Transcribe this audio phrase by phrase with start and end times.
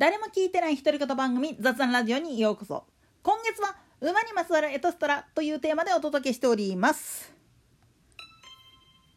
[0.00, 2.86] 誰も聞いてない独り言番組雑談ラジオにようこそ。
[3.22, 7.30] 今月は馬にまつわるエトストラというテーマでお届けしております。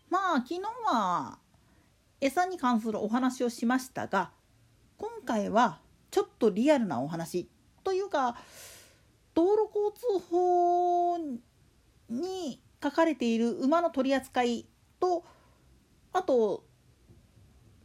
[0.09, 1.38] まあ昨日は
[2.20, 4.31] 餌に関するお話をしましたが
[4.98, 5.80] 今回は
[6.11, 7.47] ちょっとリアルなお話
[7.86, 8.36] というか
[9.34, 11.18] 道路交通法
[12.09, 14.68] に書かれている馬の取り扱い
[14.99, 15.23] と
[16.12, 16.65] あと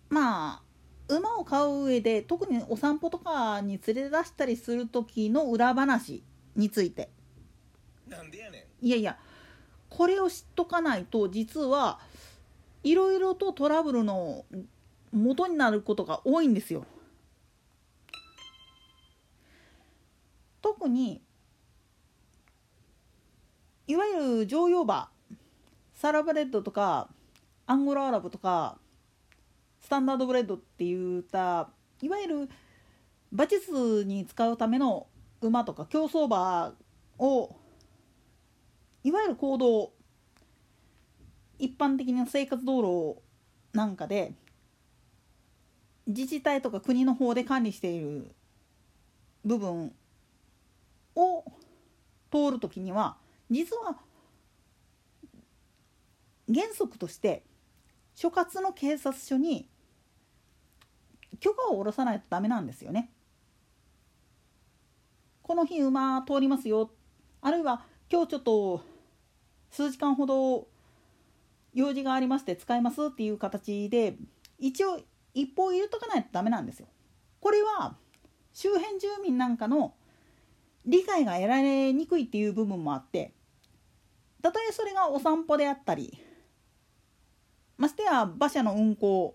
[0.08, 0.67] まあ
[1.08, 6.22] 馬を飼う上で特にお散歩とかに連れ出したりする時の裏話
[6.54, 7.08] について
[8.06, 9.18] なんでやねいやいや
[9.88, 11.98] これを知っとかないと実は
[12.82, 14.44] いろいろとトラブルの
[15.12, 16.84] 元になることが多いんですよ。
[20.60, 21.22] 特に
[23.86, 25.08] いわゆる乗用馬
[25.94, 27.08] サラブレッドとか
[27.66, 28.78] アンゴラアラブとか
[29.80, 31.70] スタンダードブレッドっていった
[32.02, 32.48] いわゆる
[33.32, 35.06] 馬術に使うための
[35.40, 36.74] 馬とか競走馬
[37.18, 37.56] を
[39.04, 39.92] いわゆる行動
[41.58, 43.22] 一般的な生活道路
[43.72, 44.32] なんかで
[46.06, 48.30] 自治体とか国の方で管理している
[49.44, 49.92] 部分
[51.14, 51.44] を
[52.30, 53.16] 通る時には
[53.50, 53.96] 実は
[56.52, 57.42] 原則として
[58.18, 59.68] 所轄の警察署に
[61.38, 63.12] 許可を下ろさないとダメなんですよね。
[65.40, 66.90] この日馬通りますよ
[67.40, 68.82] あるいは今日ちょっと
[69.70, 70.66] 数時間ほど
[71.74, 74.16] 用事がありまして使いますっていう形で
[74.58, 74.98] 一応
[75.32, 76.88] 一報入れとかないとダメなんですよ。
[77.38, 77.94] これは
[78.52, 79.94] 周辺住民なんかの
[80.84, 83.32] 理解が得られにくいっていう部分もあって
[84.42, 86.20] たとえそれがお散歩であったり
[87.78, 89.34] ましてや馬車の運行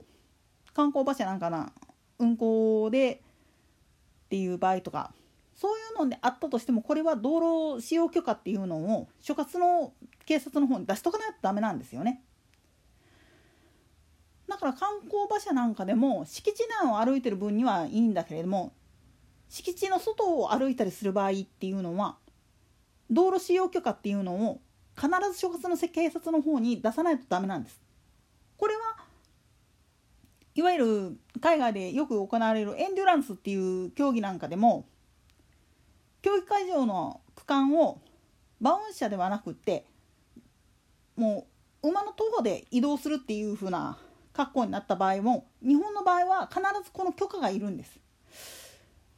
[0.73, 1.71] 観光馬車なんかな
[2.19, 5.13] 運行でっていう場合とか
[5.55, 9.93] そういうのであったとしてもこれは道路使用許可っていうのを所轄の
[10.25, 12.21] 警察の方に出しとかないとダメなんですよね。
[14.47, 18.73] だから観光馬車なんかでも敷地内を歩いてる分にはいいんだけれども
[19.47, 22.17] 敷地の外を歩いたりする場合っていうのは
[23.09, 24.61] 道路使用許可っていうのを
[24.95, 27.82] 必ず所轄の警察の方に出さないとダメなんです。
[28.57, 28.81] これは
[30.55, 34.85] いわゆる海外でよく行われるエンデュランスっていう競技なんかでも
[36.21, 37.99] 競技会場の区間を
[38.61, 39.85] 馬運車ではなくって
[41.15, 41.47] も
[41.81, 43.97] う馬の徒歩で移動するっていう風な
[44.31, 47.99] 格好になった場合も日本の場合は必ずこの許可がいるんです。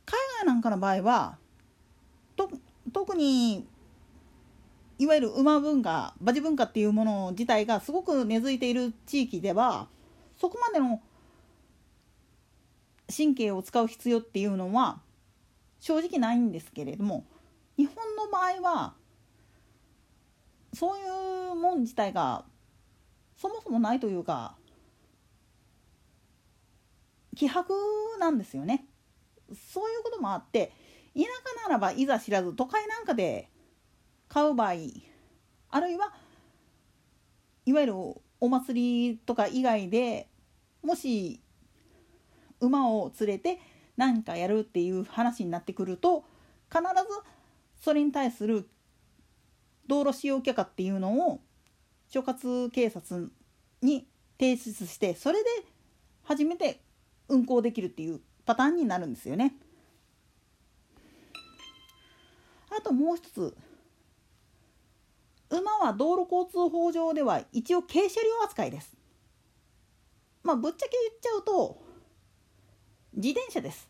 [0.05, 1.37] 海外なんかの場合は
[2.35, 2.49] と
[2.91, 3.67] 特に
[4.97, 9.87] いわゆる馬文化馬事文化っていうもの自体がすごく根付いている地域では
[10.37, 11.01] そこまでの
[13.15, 15.01] 神経を使う必要っていうのは
[15.79, 17.25] 正直ないんですけれども
[17.77, 18.93] 日本の場合は
[20.73, 21.01] そうい
[21.51, 22.45] うもん自体が
[23.37, 24.55] そもそもないというか
[27.35, 27.63] 希薄
[28.19, 28.85] なんですよね。
[29.71, 30.71] そういうこともあって
[31.13, 33.49] 田舎ならばいざ知らず都会なんかで
[34.27, 34.73] 買う場合
[35.71, 36.13] あるいは
[37.65, 37.93] いわゆる
[38.39, 40.27] お祭りとか以外で
[40.83, 41.41] もし
[42.59, 43.59] 馬を連れて
[43.97, 46.23] 何かやるっていう話になってくると
[46.69, 46.83] 必ず
[47.81, 48.67] それに対する
[49.87, 51.39] 道路使用許可っていうのを
[52.09, 53.31] 所轄警察
[53.81, 54.07] に
[54.39, 55.49] 提出してそれで
[56.23, 56.81] 初めて
[57.29, 59.55] 運行できるっていうパターンになるんですよね。
[62.77, 63.55] あともう一つ
[65.49, 68.95] 馬は道路交通法上では一応軽車両扱いです。
[70.43, 71.81] まあぶっちゃけ言っちゃうと
[73.13, 73.89] 自転車です。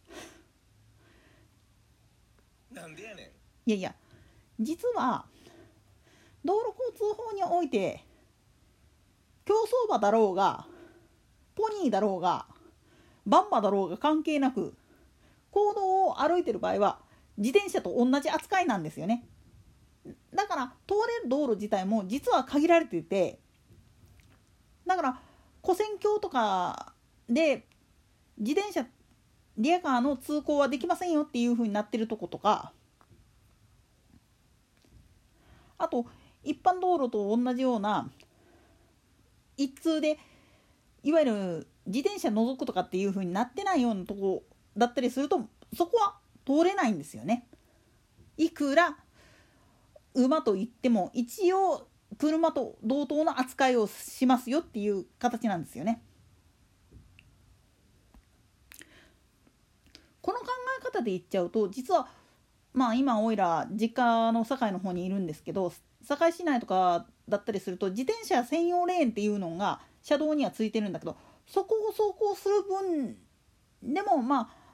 [2.72, 3.70] なんでやねん。
[3.70, 3.96] いやいや
[4.60, 5.26] 実は
[6.44, 8.04] 道路交通法において
[9.46, 10.66] 競走馬だろうが
[11.56, 12.46] ポニーだろうが
[13.26, 14.76] バンマだろうが関係なく
[15.52, 17.00] 公道を歩いてる場合は
[17.38, 19.28] 自転車と同じ扱いなんですよね
[20.34, 23.40] だから通れる道路自体も実は限られてて
[24.86, 25.20] だから
[25.64, 26.94] 跨線橋とか
[27.28, 27.66] で
[28.38, 28.86] 自転車
[29.58, 32.72] リアカーの通行はできませんよっていう風になってるとことか
[35.78, 36.06] あと
[36.44, 38.10] 一般道路と同じような
[39.58, 40.20] 一通で
[41.04, 44.44] いわゆる自転車除くとかっていう風になってないようなとこ
[44.76, 46.16] だったりするとそこは
[46.46, 47.48] 通れないんですよね。
[48.38, 48.98] いくら
[50.16, 56.02] 馬といっても一応車と同等の扱いをしますよっていう形なんですよね。
[60.22, 60.56] この関
[60.96, 62.08] 方で言っちゃうと実は
[62.74, 65.74] まあ今おいら実家の堺の方にいるんですけど
[66.04, 71.18] 堺市内とかだったりすると自転車専用レーンっていうのが車道にはついてるんだけど
[71.48, 73.18] そこを走行する分
[73.84, 74.65] でもまあ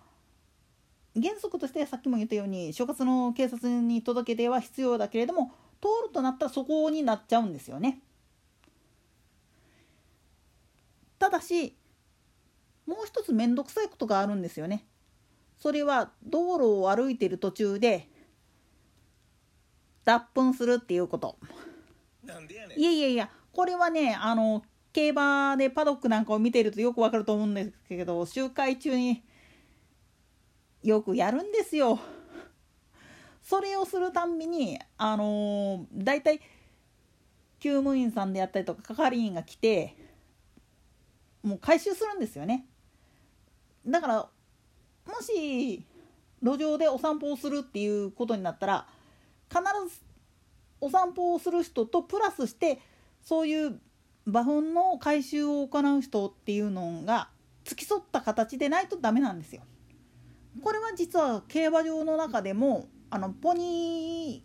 [1.15, 7.99] 原則としてさっきも言ったように所轄の警察に届け出は必要だけれども通るとなったらそこになっちゃうんですよね。
[11.19, 11.75] ただし
[12.85, 14.85] もう一つ面倒くさいことがあるんですよね。
[15.57, 18.07] それは道路を歩いている途中で
[20.03, 21.37] 脱粉するっていうこと。
[22.23, 24.63] なんでやねんいやいやいやこれはねあの
[24.93, 29.23] 競馬でパドックなんかを見ているとよくわかると思うんですけど周回中に
[30.83, 31.99] よくやるんですよ。
[33.43, 36.39] それをするたんびにあのー、だいたい
[37.59, 39.95] 厩務員さんであったりとか係員が来て
[41.43, 42.65] もう回収するんですよね。
[43.85, 44.29] だから
[45.05, 45.85] もし
[46.41, 48.87] 路上でお散歩をするっていうことになったら
[49.49, 49.61] 必
[49.93, 50.01] ず
[50.79, 52.79] お散歩をする人とプラスして
[53.21, 53.79] そういう
[54.25, 57.29] 馬糞の回収を行う人っていうのが
[57.63, 59.61] 付き添った形でないとダメなんですよ。
[60.63, 64.43] これは実は競馬場の中でもあのポニ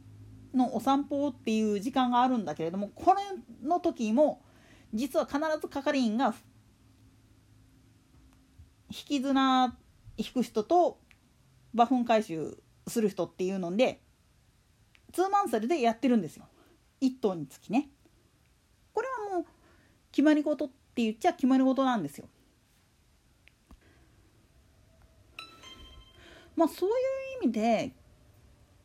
[0.55, 3.23] ーのお散歩っていう時間があるんだけれどもこれ
[3.67, 4.43] の時も
[4.94, 6.35] 実は必ず係員が
[8.91, 9.76] 引き綱
[10.17, 10.99] 引く人と
[11.75, 12.56] 馬糞回収
[12.87, 14.00] する人っていうので
[15.12, 16.47] ツーマンセルでやってるんですよ。
[17.00, 17.88] 1頭につきね。
[18.93, 19.47] これはもう
[20.11, 22.29] 決まり事って言っちゃ決まり事なんですよ。
[26.56, 27.93] まあそういう意味で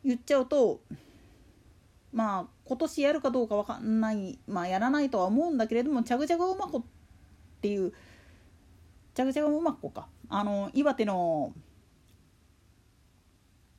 [0.04, 0.80] 言っちゃうと
[2.12, 6.82] まあ今年やるかどうかわかんないまあやらないとは思うんだけれどもチャグチャグ馬コっ
[7.60, 7.92] ていう
[9.14, 10.08] チャグチャグ馬コか。
[10.28, 11.52] あの岩手の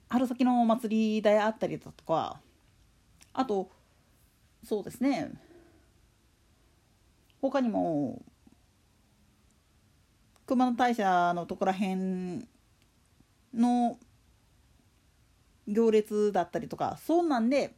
[0.08, 2.40] 春先のお祭りであったりだとか
[3.34, 3.72] あと
[4.64, 5.32] そうですね。
[7.42, 8.22] 他にも
[10.46, 12.48] 熊野大社のとこらへん
[13.54, 13.98] の
[15.68, 17.76] 行列だったりとかそうなんで、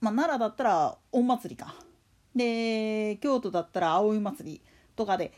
[0.00, 1.74] まあ、奈良だったら御祭りか。
[2.34, 4.62] で京都だったら葵祭り
[4.96, 5.32] とかで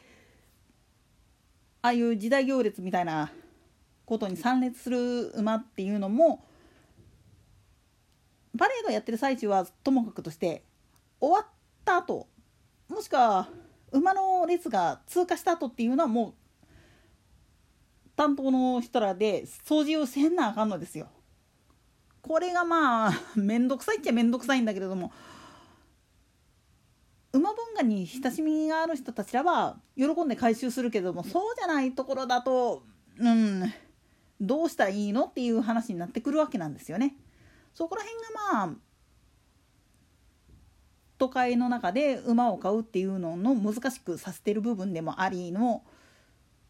[1.82, 3.32] ああいう時代行列みたいな
[4.04, 6.44] ことに参列する馬っていうのも
[8.56, 10.62] パレードやってる最中はともかくとして
[11.20, 11.46] 終わっ
[11.84, 12.28] た後
[12.88, 13.48] もしくは
[13.90, 16.34] 馬の列が通過した後っていうのはもう
[18.16, 21.08] 担当の人らで掃除をせんなあかんのですよ。
[22.22, 25.12] これがまあ 面倒くさいっちゃ面倒くさいんだけれども
[27.32, 32.86] 馬文化に親しみがある人たちらは喜んで回収するけどもそうじゃないところだと
[33.18, 33.70] うん
[34.40, 37.16] どうしたらいいのっていう話になってくるわけなんですよね。
[37.74, 38.76] そこら辺がまあ
[41.18, 45.82] 都会の中で馬を飼うっていうのの難しくさせてる部分でもありの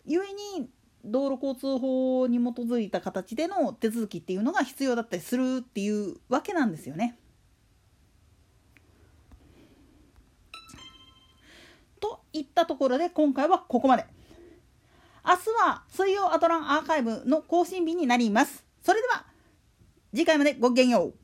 [0.06, 0.68] 故に
[1.04, 7.18] 道路交通法に基づいた形での手続きっていうのが必要だったりするっていうわけなんですよね。
[12.00, 14.06] といったところで今回はここまで。
[15.26, 18.64] 明日は水曜アトランアーカイブの更新日になります。
[18.82, 19.24] それでは
[20.14, 21.23] 次回までごきげんよう。